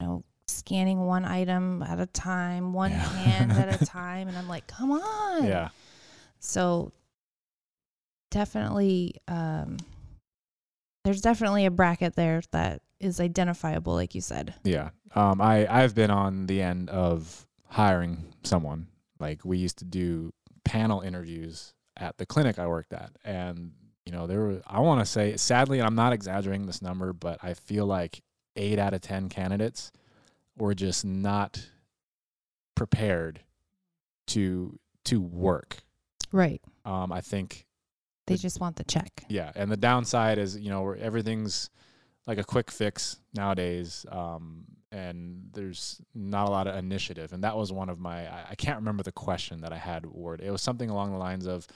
[0.00, 2.98] you know scanning one item at a time one Yeah.
[2.98, 5.68] hand at a time and i'm like come on Yeah.
[6.38, 6.92] so
[8.30, 9.76] definitely um
[11.04, 14.90] there's definitely a bracket there that is identifiable like you said Yeah.
[15.14, 18.88] Um, I, I've been on the end of hiring someone.
[19.20, 20.32] Like we used to do
[20.64, 23.12] panel interviews at the clinic I worked at.
[23.24, 23.70] And,
[24.06, 27.12] you know, there were, I want to say, sadly, and I'm not exaggerating this number,
[27.12, 28.22] but I feel like
[28.56, 29.92] eight out of 10 candidates
[30.56, 31.68] were just not
[32.74, 33.40] prepared
[34.28, 35.78] to to work.
[36.32, 36.62] Right.
[36.84, 37.66] Um, I think
[38.26, 39.26] They It- just want the check.
[39.28, 41.68] yeah, and the downside is you know everything's
[42.26, 47.34] like a quick fix nowadays, um, and there's not a lot of initiative.
[47.34, 50.06] And that was one of my I, I can't remember the question that I had
[50.06, 50.40] word.
[50.40, 51.66] It was something along the lines of,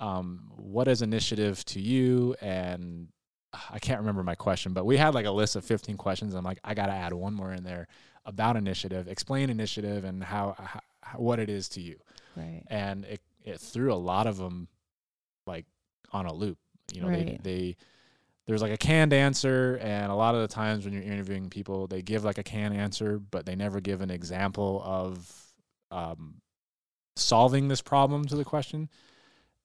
[0.00, 3.08] um, "What is initiative to you?" And
[3.70, 6.34] I can't remember my question, but we had like a list of 15 questions.
[6.34, 7.86] I'm like, I got to add one more in there
[8.24, 10.80] about initiative, explain initiative and how, how
[11.18, 11.98] what it is to you
[12.36, 12.62] Right.
[12.68, 14.68] and it it threw a lot of them
[15.46, 15.66] like
[16.12, 16.58] on a loop.
[16.92, 17.38] You know, Right.
[17.42, 17.76] they they
[18.46, 21.86] there's like a canned answer, and a lot of the times when you're interviewing people,
[21.86, 25.52] they give like a canned answer, but they never give an example of
[25.90, 26.40] um,
[27.16, 28.88] solving this problem to the question.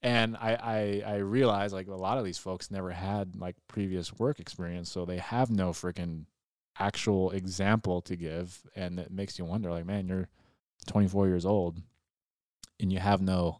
[0.01, 4.13] And I, I I realize like a lot of these folks never had like previous
[4.17, 6.25] work experience, so they have no freaking
[6.79, 10.29] actual example to give, and it makes you wonder like, man, you're
[10.87, 11.81] 24 years old,
[12.79, 13.59] and you have no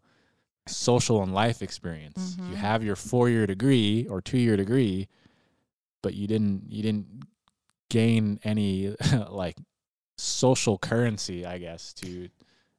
[0.67, 2.37] social and life experience.
[2.47, 2.59] You Mhm.
[2.59, 5.07] have your four year degree or two year degree,
[6.01, 7.23] but you didn't you didn't
[7.89, 8.95] gain any
[9.29, 9.57] like
[10.17, 12.29] social currency, I guess, to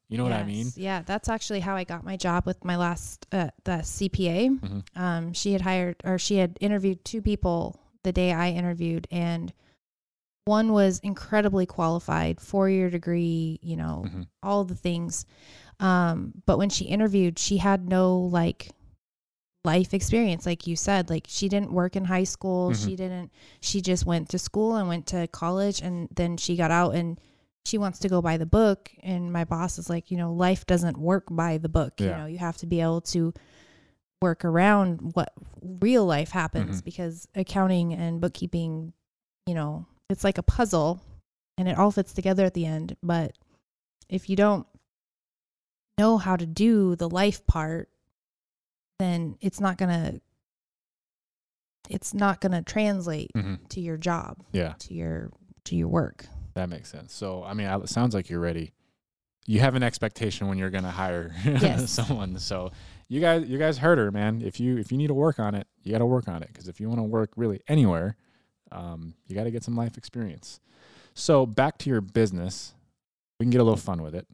[0.08, 0.72] you know what I mean?
[0.74, 4.48] Yeah, that's actually how I got my job with my last uh, the CPA.
[4.58, 4.82] Mhm.
[4.96, 9.52] Um, she had hired or she had interviewed two people the day I interviewed, and
[10.44, 14.26] one was incredibly qualified, four year degree, you know, Mhm.
[14.42, 15.24] all the things.
[15.78, 18.70] Um, but when she interviewed, she had no like
[19.64, 21.10] life experience, like you said.
[21.10, 22.70] Like she didn't work in high school.
[22.70, 22.84] Mhm.
[22.84, 23.30] She didn't.
[23.60, 27.20] She just went to school and went to college, and then she got out and
[27.66, 28.90] she wants to go by the book.
[29.02, 32.00] And my boss is like, you know, life doesn't work by the book.
[32.00, 33.34] You know, you have to be able to
[34.22, 36.84] work around what real life happens Mhm.
[36.84, 38.92] because accounting and bookkeeping,
[39.46, 41.00] you know, it's like a puzzle
[41.56, 42.96] and it all fits together at the end.
[43.02, 43.32] But
[44.08, 44.66] if you don't
[45.98, 47.88] know how to do the life part,
[48.98, 50.20] then it's not going to
[51.88, 53.66] it's not going to translate Mhm.
[53.70, 55.30] to your job, Yeah, to your
[55.64, 56.26] to your work.
[56.54, 57.12] that makes sense.
[57.14, 58.72] So, I mean, it sounds like you're ready.
[59.46, 61.90] You have an expectation when you're going to hire Yes.
[61.90, 62.38] someone.
[62.38, 62.70] So,
[63.08, 64.40] you guys, you guys heard her, man.
[64.42, 66.48] If you if you need to work on it, you got to work on it
[66.48, 68.16] because if you want to work really anywhere,
[68.72, 70.60] um, you got to get some life experience.
[71.14, 72.74] So, back to your business,
[73.38, 74.26] we can get a little fun with it.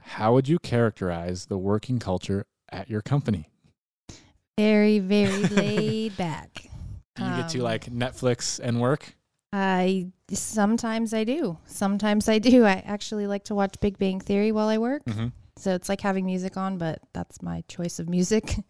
[0.00, 3.48] How would you characterize the working culture at your company?
[4.58, 6.68] Very very laid back.
[7.16, 9.14] Do you get to Um, like Netflix and work?
[9.52, 11.58] I sometimes I do.
[11.66, 12.64] Sometimes I do.
[12.64, 15.04] I actually like to watch Big Bang Theory while I work.
[15.04, 15.28] Mm-hmm.
[15.56, 18.56] So it's like having music on, but that's my choice of music.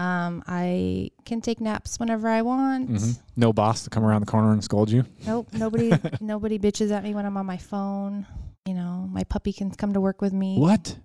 [0.00, 2.90] Um, I can take naps whenever I want.
[2.90, 3.20] Mm-hmm.
[3.36, 5.04] No boss to come around the corner and scold you.
[5.26, 8.26] Nope, nobody nobody bitches at me when I'm on my phone.
[8.66, 10.56] You know, my puppy can come to work with me.
[10.58, 10.96] What?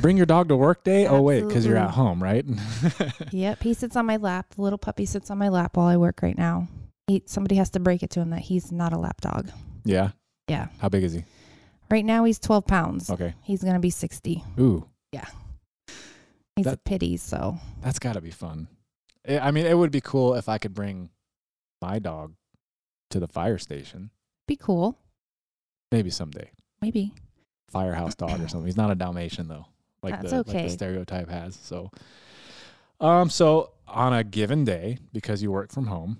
[0.00, 1.06] Bring your dog to work day?
[1.06, 2.44] Oh wait, because you're at home, right?
[3.32, 4.54] Yep, he sits on my lap.
[4.56, 6.68] The little puppy sits on my lap while I work right now.
[7.06, 9.50] He, somebody has to break it to him that he's not a lap dog.
[9.84, 10.10] yeah.
[10.48, 10.68] Yeah.
[10.78, 11.24] How big is he?
[11.90, 13.10] Right now he's 12 pounds.
[13.10, 13.34] Okay.
[13.42, 14.42] He's going to be 60.
[14.58, 14.86] Ooh,
[16.58, 18.68] He's a That- pity, so that's got to be fun.
[19.28, 21.10] I mean, it would be cool if I could bring
[21.82, 22.34] my dog
[23.10, 24.10] to the fire station.
[24.46, 24.98] be cool.
[25.92, 26.50] Maybe someday.
[26.80, 27.12] Maybe.
[27.68, 28.64] Firehouse dog or something.
[28.66, 29.66] He's not a Dalmatian though,
[30.02, 30.62] like That's the like okay.
[30.64, 31.54] the stereotype has.
[31.56, 31.90] So,
[33.00, 36.18] um, so on a given day, because you work from home,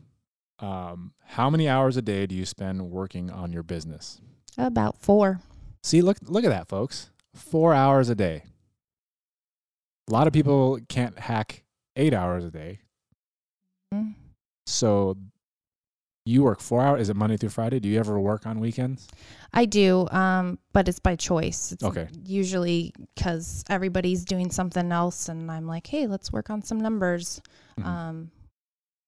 [0.58, 4.20] um, how many hours a day do you spend working on your business?
[4.58, 5.40] About four.
[5.82, 7.10] See, look look at that, folks.
[7.34, 8.42] Four hours a day.
[10.08, 11.62] A lot of people can't hack
[11.96, 12.80] eight hours a day.
[13.92, 14.14] Mm.
[14.66, 15.16] So
[16.24, 17.02] you work four hours.
[17.02, 17.80] Is it Monday through Friday?
[17.80, 19.08] Do you ever work on weekends?
[19.52, 21.72] I do, um, but it's by choice.
[21.72, 22.08] It's Okay.
[22.24, 27.40] Usually because everybody's doing something else, and I'm like, hey, let's work on some numbers.
[27.78, 27.84] Mhm.
[27.84, 28.30] Um,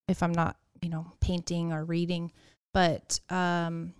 [0.08, 2.32] if I'm not, you know, painting or reading,
[2.72, 3.92] but um,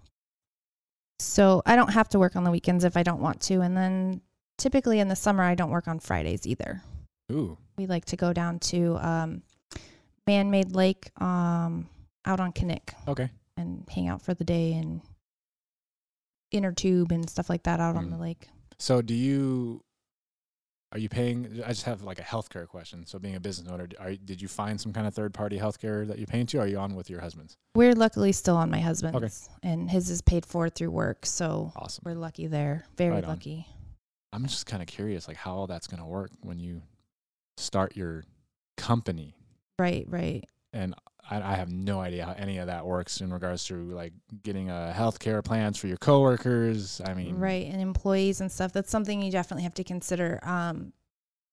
[1.19, 3.77] so I don't have to work on the weekends if I don't want to, and
[3.77, 4.23] then
[4.61, 6.83] typically in the summer I don't work on Fridays either.
[7.33, 9.43] Ooh, We like to go down to um,
[10.27, 11.89] Man-Made Lake um,
[12.25, 13.31] out on Knik okay.
[13.57, 15.01] and hang out for the day and
[16.51, 18.11] inner tube and stuff like that out on Mm.
[18.11, 18.49] the lake.
[18.79, 19.83] So do you?
[20.93, 21.63] Are you paying?
[21.65, 23.07] I just have like a healthcare question.
[23.07, 26.05] So being a business owner, are, did you find some kind of third party healthcare
[26.09, 26.59] that you pay into?
[26.59, 27.57] Or are you on with your husband's?
[27.77, 32.03] We're luckily still on my husband's, and his is paid for through work, so Awesome.
[32.05, 32.87] we're lucky there.
[32.97, 33.31] Very Right on.
[34.33, 36.83] I'm just kind of curious, like how all that's going to work when you
[37.57, 38.25] start your
[38.77, 39.35] company.
[39.79, 40.45] Right, right.
[40.73, 40.95] and
[41.29, 44.13] I, I have no idea how any of that works in regards to like
[44.43, 47.01] getting a healthcare plans for your coworkers.
[47.05, 50.93] I mean, right and employees and stuff that's something you definitely have to consider um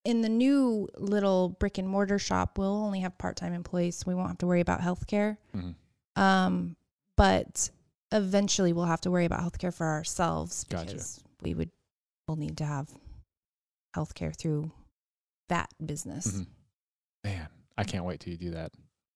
[0.03, 4.15] in the new little brick and mortar shop we'll only have part-time employees so we
[4.15, 5.75] won't have to worry about healthcare Mhm.
[6.15, 6.75] um
[7.15, 7.69] but
[8.11, 10.85] eventually we'll have to worry about healthcare for ourselves Gotcha.
[10.85, 11.69] because we would
[12.27, 12.89] we'll need to have
[13.95, 14.71] healthcare through
[15.49, 16.47] that business Mhm.
[17.23, 18.71] Man, I can't wait till you do that.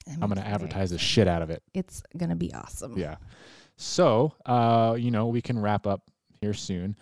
[0.08, 1.62] I'm I'm going to advertise the shit out of it.
[1.74, 3.18] it's gonna be awesome Yeah.
[3.78, 6.10] So, uh, you know, we can wrap up
[6.42, 6.96] here soon.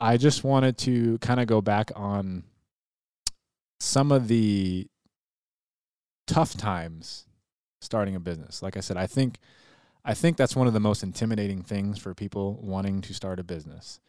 [0.00, 2.44] I just wanted to kind of go back on
[3.80, 4.88] some of the
[6.26, 7.26] tough times
[7.80, 8.62] starting a business.
[8.62, 9.38] Like I said, I think
[10.04, 13.44] I think that's one of the most intimidating things for people wanting to start a
[13.44, 14.00] business.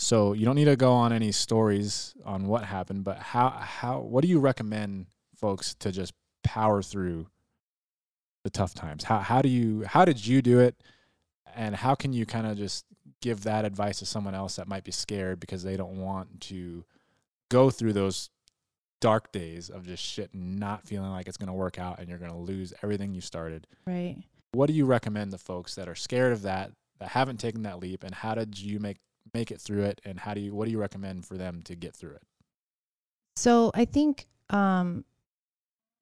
[0.00, 3.98] So, you don't need to go on any stories on what happened, but how how
[3.98, 7.26] what do you recommend folks to just power through
[8.44, 9.02] the tough times?
[9.02, 10.76] How how do you how did you do it?
[11.56, 12.84] And how can you kind of just
[13.20, 16.84] give that advice to someone else that might be scared because they don't want to
[17.48, 18.30] go through those
[19.00, 22.18] dark days of just shit not feeling like it's going to work out and you're
[22.18, 23.66] going to lose everything you started.
[23.84, 24.16] right
[24.52, 27.80] What do you recommend the folks that are scared of that, that haven't taken that
[27.80, 28.98] leap and how did you make
[29.34, 31.74] make it through it and how do you what do you recommend for them to
[31.74, 32.22] get through it?
[33.36, 35.04] So I think um,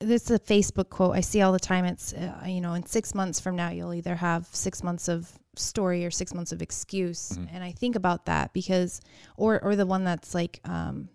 [0.01, 1.85] this is a Facebook quote I see all the time.
[1.85, 5.31] It's uh, you know, in six months from now, you'll either have six months of
[5.57, 7.31] story or six months of excuse.
[7.33, 7.49] Mhm.
[7.53, 9.01] And I think about that because,
[9.37, 11.09] or or the one that's like, um,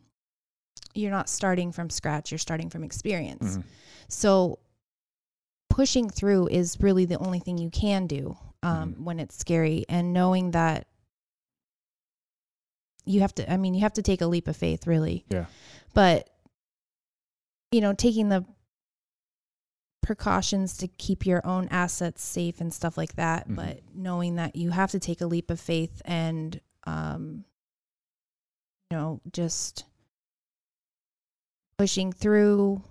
[0.94, 2.32] you're not starting from scratch.
[2.32, 3.58] You're starting from experience.
[3.58, 3.64] Mhm.
[4.10, 4.60] So
[5.70, 9.00] pushing through is really the only thing you can do um, Mhm.
[9.04, 10.86] when it's scary, and knowing that
[13.06, 13.52] you have to.
[13.52, 15.26] I mean, you have to take a leap of faith, really.
[15.30, 15.46] Yeah.
[15.94, 16.30] But
[17.72, 18.46] you know, taking the
[20.04, 23.56] precautions to keep your own assets safe and stuff like that, Mhm.
[23.56, 27.46] but knowing that you have to take a leap of faith and um
[28.90, 29.86] you know, just
[31.78, 32.84] pushing through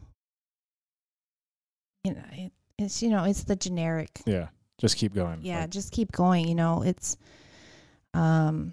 [2.05, 4.23] you know, it, it's you know, it's the generic.
[4.25, 4.49] Yeah.
[4.79, 5.41] Just keep going.
[5.43, 6.83] Yeah, Like, just keep going, you know.
[6.83, 7.19] It's
[8.15, 8.73] um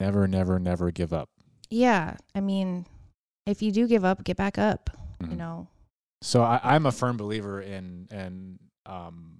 [0.00, 1.28] never never never give up.
[1.70, 2.86] yeah, I mean,
[3.46, 5.36] if you do give up, get back up, you Mhm.
[5.36, 5.68] know.
[6.22, 9.38] So I, I'm a firm believer in in um,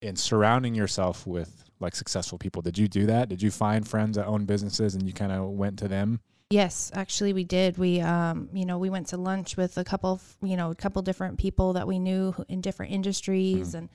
[0.00, 2.62] in surrounding yourself with like successful people.
[2.62, 3.28] Did you do that?
[3.28, 6.20] Did you find friends that own businesses and you kind of went to them?
[6.50, 7.78] Yes, actually we did.
[7.78, 10.74] We um, you know, we went to lunch with a couple of, you know, a
[10.74, 13.78] couple different people that we knew in different industries Mhm.
[13.78, 13.88] and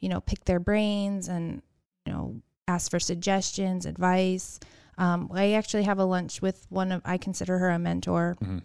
[0.00, 1.62] you know, picked their brains and
[2.06, 4.58] you know, asked for suggestions, advice.
[5.00, 8.62] Um, I actually have a lunch with one of I consider her a mentor Mhm.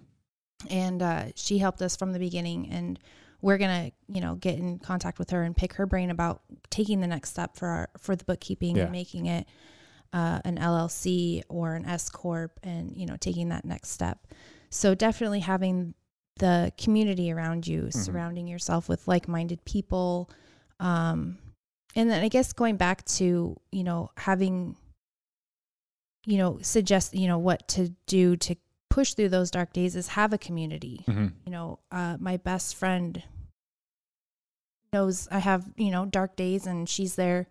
[0.70, 3.00] and uh, she helped us from the beginning and
[3.42, 7.00] we're gonna you know get in contact with her and pick her brain about taking
[7.00, 8.84] the next step for our for the bookkeeping Yeah.
[8.84, 9.48] and making it
[10.14, 14.28] uh, an llc or an s corp and you know taking that next step
[14.70, 15.94] so definitely having
[16.40, 20.30] the community around you surrounding yourself with like-minded people
[20.80, 21.38] um,
[21.96, 24.76] and then i guess going back to you know having
[26.26, 28.56] you know suggest you know what to do to
[28.90, 31.28] push through those dark days is have a community Mm-hmm.
[31.46, 33.24] you know uh, my best friend
[34.94, 37.48] knows i have you know dark days and she's there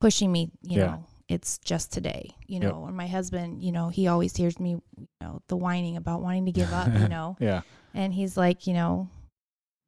[0.00, 0.86] pushing me you Yeah.
[0.86, 2.70] know it's just today you Yep.
[2.72, 6.20] know and my husband you know he always hears me you know the whining about
[6.20, 7.62] wanting to give up you know Yeah.
[7.94, 9.08] and he's like you know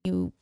[0.05, 0.33] you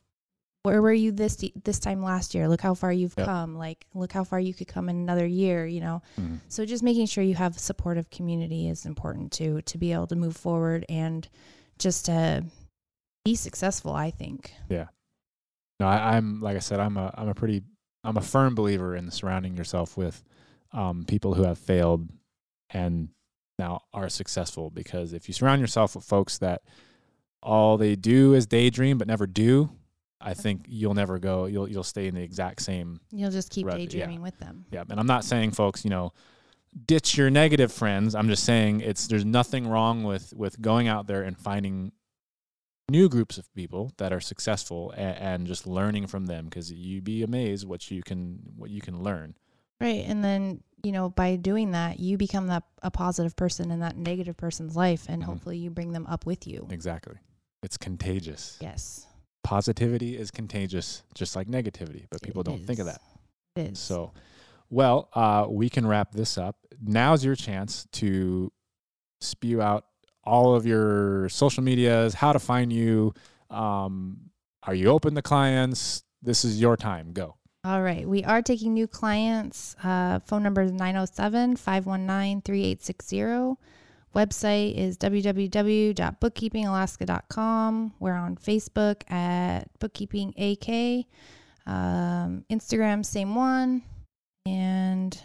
[0.65, 3.27] where were you this this time last year look how far you've Yep.
[3.27, 6.41] come like look how far you could come in another year you know Mhm.
[6.49, 10.17] so just making sure you have supportive community is important too to be able to
[10.17, 11.29] move forward and
[11.79, 12.45] just to
[13.25, 14.87] be successful i think Yeah.
[15.81, 17.63] No, I, I'm like I said, I'm a I'm a pretty
[18.05, 20.23] I'm a firm believer in surrounding yourself with
[20.73, 22.09] um, people who have failed
[22.71, 23.09] and
[23.59, 24.71] now are successful.
[24.71, 26.63] Because if you surround yourself with folks that
[27.43, 29.71] all they do is daydream but never do,
[30.27, 31.45] I think you'll never go.
[31.47, 33.77] You'll you'll stay in the exact same you'll just keep yeah.
[33.77, 36.13] daydreaming with them Yeah, and I'm not saying folks, you know,
[36.87, 38.15] ditch your negative friends.
[38.15, 41.93] I'm just saying it's there's nothing wrong with with going out there and finding
[42.91, 47.05] new groups of people that are successful and, and just learning from them because you'd
[47.05, 49.35] be amazed what you can what you can learn.
[49.81, 53.81] right and then you know by doing that you become that a positive person in
[53.81, 55.27] that negative person's life and Mhm.
[55.27, 57.17] hopefully you bring them up with you Exactly.
[57.63, 58.59] It's contagious.
[58.61, 59.07] yes
[59.45, 62.99] Positivity is contagious, just like negativity, but people It don't think of is.
[63.55, 63.71] that.
[63.71, 64.13] is So,
[64.71, 66.57] well, uh, we can wrap this up.
[66.83, 68.51] Now's your chance to
[69.21, 69.85] spew out
[70.25, 73.13] all of your social medias, how to find you.
[73.51, 74.31] Um,
[74.63, 76.03] are you open to clients?
[76.23, 77.13] This is your time.
[77.13, 77.37] Go.
[77.65, 78.09] All right.
[78.09, 79.77] We are taking new clients.
[79.85, 83.57] Uh, phone number is 907 519 3860.
[84.15, 87.95] Website is www.bookkeepingalaska.com.
[87.99, 91.07] We're on Facebook at Bookkeeping AK.
[91.67, 93.83] Um, Instagram, same one.
[94.47, 95.19] And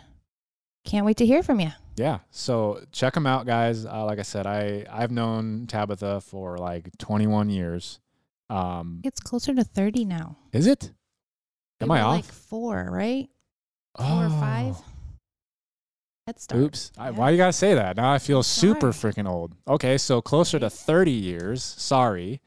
[0.86, 1.72] can't wait to hear from you.
[1.98, 2.20] Yeah.
[2.32, 3.86] So check them out, guys.
[3.86, 8.00] Uh, like I said, I I've known Tabitha for like 21 years.
[8.50, 10.38] Um, It's closer to 30 now.
[10.54, 10.92] is it?
[11.82, 12.16] Am I off?
[12.16, 13.30] Like four, right?
[13.98, 14.76] Four or five?
[16.30, 16.62] Head start.
[16.62, 16.92] Oops.
[16.96, 17.18] I, Yeah.
[17.18, 17.98] why you gotta say that?
[17.98, 19.14] Now I feel super Sorry.
[19.14, 19.56] freaking old.
[19.68, 21.64] Okay, so closer to 30 years.
[21.64, 22.40] Sorry,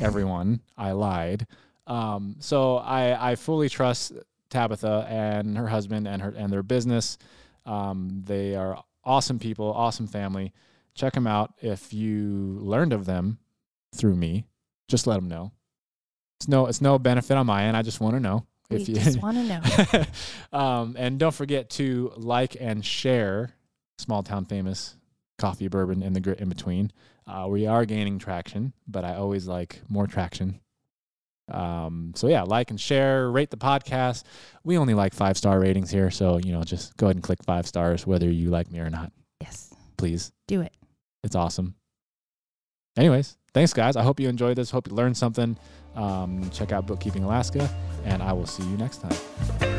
[0.00, 0.60] everyone.
[0.78, 1.48] I lied.
[1.88, 4.12] Um, so I I fully trust
[4.50, 7.18] Tabitha and her husband and her and their business.
[7.66, 10.52] Um, they are awesome people, awesome family.
[10.94, 11.54] Check them out.
[11.60, 13.38] If you learned of them
[13.96, 14.46] through me,
[14.86, 15.50] just let them know.
[16.38, 17.76] It's no it's no benefit on my end.
[17.76, 19.44] I just want to know We if you just want to
[20.52, 20.58] know.
[20.58, 23.54] um, and don't forget to like and share
[23.98, 24.94] Small Town Famous
[25.38, 26.92] Coffee Bourbon and the Grit in Between.
[27.26, 30.60] Uh, we are gaining traction, but I always like more traction.
[31.50, 34.24] Um, so yeah, like and share, rate the podcast.
[34.64, 37.42] We only like five star ratings here, so you know, just go ahead and click
[37.44, 39.12] five stars, whether you like me or not.
[39.40, 39.72] Yes.
[39.96, 40.72] Please, Do it.
[41.24, 41.74] it's awesome.
[42.96, 43.96] Anyways, thanks guys.
[43.96, 44.70] I hope you enjoyed this.
[44.70, 45.56] Hope you learned something.
[45.98, 47.68] Um, check out Bookkeeping Alaska,
[48.04, 49.77] and I will see you next time.